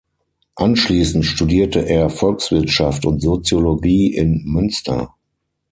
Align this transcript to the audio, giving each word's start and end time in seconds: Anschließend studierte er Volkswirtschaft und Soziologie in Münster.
Anschließend 0.55 1.25
studierte 1.27 1.87
er 1.87 2.09
Volkswirtschaft 2.09 3.05
und 3.05 3.21
Soziologie 3.21 4.11
in 4.15 4.41
Münster. 4.45 5.13